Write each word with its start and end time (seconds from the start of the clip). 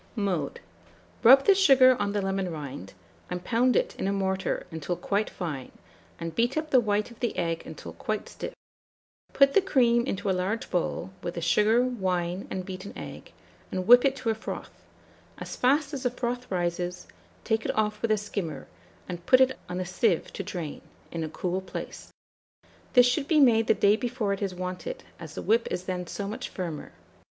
]Mode. 0.31 0.61
Rub 1.21 1.45
the 1.45 1.53
sugar 1.53 1.95
on 2.01 2.11
the 2.11 2.23
lemon 2.23 2.51
rind, 2.51 2.95
and 3.29 3.43
pound 3.43 3.75
it 3.75 3.95
in 3.99 4.07
a 4.07 4.11
mortar 4.11 4.65
until 4.71 4.95
quite 4.95 5.29
fine, 5.29 5.71
and 6.19 6.33
beat 6.33 6.57
up 6.57 6.71
the 6.71 6.79
white 6.79 7.11
of 7.11 7.19
the 7.19 7.37
egg 7.37 7.61
until 7.67 7.93
quite 7.93 8.27
stiff; 8.27 8.55
put 9.31 9.53
the 9.53 9.61
cream 9.61 10.03
into 10.07 10.27
a 10.27 10.31
large 10.31 10.71
bowl, 10.71 11.11
with 11.21 11.35
the 11.35 11.41
sugar, 11.41 11.83
wine, 11.83 12.47
and 12.49 12.65
beaten 12.65 12.97
egg, 12.97 13.31
and 13.69 13.85
whip 13.85 14.03
it 14.03 14.15
to 14.15 14.31
a 14.31 14.33
froth; 14.33 14.71
as 15.37 15.55
fast 15.55 15.93
as 15.93 16.01
the 16.01 16.09
froth 16.09 16.49
rises, 16.49 17.05
take 17.43 17.63
it 17.63 17.77
off 17.77 18.01
with 18.01 18.09
a 18.09 18.17
skimmer, 18.17 18.65
and 19.07 19.27
put 19.27 19.39
it 19.39 19.55
on 19.69 19.79
a 19.79 19.85
sieve 19.85 20.33
to 20.33 20.41
drain, 20.41 20.81
in 21.11 21.23
a 21.23 21.29
cool 21.29 21.61
place. 21.61 22.09
This 22.93 23.05
should 23.05 23.27
be 23.27 23.39
made 23.39 23.67
the 23.67 23.75
day 23.75 23.95
before 23.95 24.33
it 24.33 24.41
is 24.41 24.55
wanted, 24.55 25.03
as 25.19 25.35
the 25.35 25.43
whip 25.43 25.67
is 25.69 25.83
then 25.83 26.07
so 26.07 26.27
much 26.27 26.49
firmer. 26.49 26.91